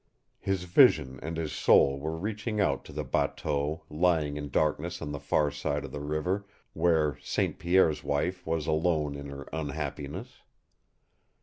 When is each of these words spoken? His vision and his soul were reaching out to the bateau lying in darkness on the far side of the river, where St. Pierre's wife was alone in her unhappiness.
His 0.39 0.63
vision 0.63 1.19
and 1.21 1.37
his 1.37 1.51
soul 1.51 1.99
were 1.99 2.17
reaching 2.17 2.59
out 2.59 2.83
to 2.85 2.91
the 2.91 3.03
bateau 3.03 3.83
lying 3.87 4.35
in 4.35 4.49
darkness 4.49 4.99
on 4.99 5.11
the 5.11 5.19
far 5.19 5.51
side 5.51 5.85
of 5.85 5.91
the 5.91 6.01
river, 6.01 6.47
where 6.73 7.19
St. 7.21 7.59
Pierre's 7.59 8.03
wife 8.03 8.43
was 8.43 8.65
alone 8.65 9.13
in 9.13 9.27
her 9.27 9.47
unhappiness. 9.53 10.41